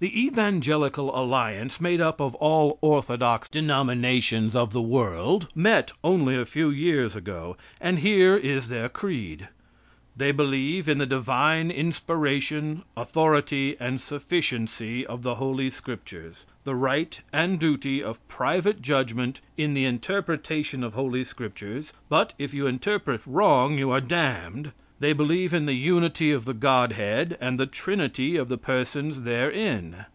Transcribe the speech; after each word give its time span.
The 0.00 0.26
Evangelical 0.26 1.10
Alliance, 1.12 1.80
made 1.80 2.00
up 2.00 2.20
of 2.20 2.36
all 2.36 2.78
orthodox 2.80 3.48
denominations 3.48 4.54
of 4.54 4.72
the 4.72 4.80
world, 4.80 5.48
met 5.56 5.90
only 6.04 6.36
a 6.36 6.44
few 6.46 6.70
years 6.70 7.16
ago, 7.16 7.56
and 7.80 7.98
here 7.98 8.36
is 8.36 8.68
their 8.68 8.88
creed: 8.88 9.48
They 10.16 10.30
believe 10.30 10.88
in 10.88 10.98
the 10.98 11.06
divine 11.06 11.72
inspiration, 11.72 12.84
authority, 12.96 13.76
and 13.80 14.00
sufficiency 14.00 15.04
of 15.04 15.22
the 15.24 15.34
Holy 15.34 15.68
Scriptures; 15.68 16.46
the 16.62 16.76
right 16.76 17.20
and 17.32 17.58
duty 17.58 18.00
of 18.00 18.24
private 18.28 18.80
judgment 18.80 19.40
in 19.56 19.74
the 19.74 19.84
interpretation 19.84 20.84
of 20.84 20.94
Holy 20.94 21.24
Scriptures, 21.24 21.92
but 22.08 22.34
if 22.38 22.54
you 22.54 22.68
interpret 22.68 23.20
wrong 23.26 23.76
you 23.78 23.90
are 23.90 24.00
damned. 24.00 24.70
They 25.00 25.12
believe 25.12 25.54
in 25.54 25.66
the 25.66 25.74
unity 25.74 26.32
of 26.32 26.44
the 26.44 26.52
Godhead 26.54 27.38
and 27.40 27.56
the 27.56 27.66
trinity 27.66 28.34
of 28.36 28.48
the 28.48 28.58
persons 28.58 29.22
therein. 29.22 30.06